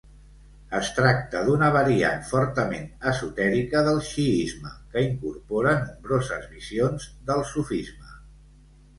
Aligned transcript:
Es 0.77 0.87
tracta 0.99 1.41
d'una 1.47 1.65
variant 1.73 2.23
fortament 2.29 2.87
esotèrica 3.11 3.83
del 3.87 4.01
xiisme 4.07 4.71
que 4.95 5.03
incorpora 5.09 5.75
nombroses 5.83 6.47
visions 6.55 7.07
del 7.29 7.45
sufisme. 7.51 8.09